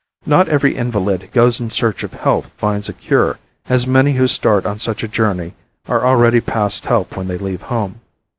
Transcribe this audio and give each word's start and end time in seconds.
Not 0.25 0.47
every 0.49 0.75
invalid 0.75 1.21
who 1.21 1.27
goes 1.27 1.59
in 1.59 1.69
search 1.69 2.01
of 2.01 2.13
health 2.13 2.49
finds 2.57 2.89
a 2.89 2.93
cure, 2.93 3.37
as 3.69 3.85
many 3.85 4.13
who 4.13 4.27
start 4.27 4.65
on 4.65 4.79
such 4.79 5.03
a 5.03 5.07
journey 5.07 5.53
are 5.87 6.07
already 6.07 6.41
past 6.41 6.85
help 6.87 7.15
when 7.15 7.27
they 7.27 7.37
leave 7.37 7.61
home. 7.61 8.01